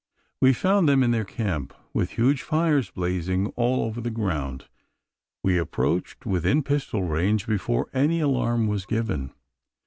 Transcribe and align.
We 0.41 0.51
found 0.53 0.89
them 0.89 1.03
in 1.03 1.11
their 1.11 1.23
camp, 1.23 1.75
with 1.93 2.13
huge 2.17 2.41
fires 2.41 2.89
blazing 2.89 3.53
all 3.55 3.83
over 3.83 4.01
the 4.01 4.09
ground. 4.09 4.65
We 5.43 5.59
approached 5.59 6.25
within 6.25 6.63
pistol 6.63 7.03
range 7.03 7.45
before 7.45 7.87
any 7.93 8.19
alarm 8.19 8.65
was 8.65 8.87
given. 8.87 9.31